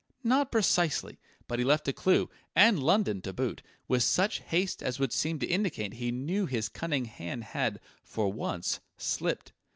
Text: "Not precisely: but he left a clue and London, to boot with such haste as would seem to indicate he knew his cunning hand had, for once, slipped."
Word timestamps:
"Not 0.23 0.51
precisely: 0.51 1.19
but 1.47 1.59
he 1.59 1.63
left 1.65 1.87
a 1.87 1.93
clue 1.93 2.27
and 2.55 2.81
London, 2.81 3.21
to 3.21 3.31
boot 3.33 3.61
with 3.87 4.01
such 4.01 4.39
haste 4.39 4.81
as 4.81 4.97
would 4.97 5.13
seem 5.13 5.37
to 5.37 5.45
indicate 5.45 5.93
he 5.93 6.09
knew 6.11 6.47
his 6.47 6.69
cunning 6.69 7.05
hand 7.05 7.43
had, 7.43 7.79
for 8.01 8.33
once, 8.33 8.79
slipped." 8.97 9.51